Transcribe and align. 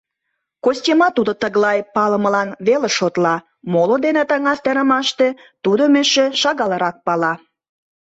Костимат 0.63 1.11
тудо 1.17 1.31
тыглай 1.41 1.79
палымылан 1.95 2.49
веле 2.67 2.89
шотла, 2.97 3.35
моло 3.71 3.95
дене 4.05 4.23
таҥастарымаште 4.29 5.27
тудым 5.63 5.93
эше 6.01 6.25
шагалрак 6.41 6.97
пала. 7.05 7.33